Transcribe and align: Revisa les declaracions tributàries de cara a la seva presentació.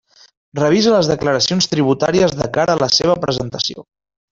Revisa 0.59 0.93
les 0.93 1.09
declaracions 1.11 1.71
tributàries 1.75 2.35
de 2.43 2.51
cara 2.59 2.77
a 2.79 2.85
la 2.87 2.93
seva 3.01 3.23
presentació. 3.27 3.91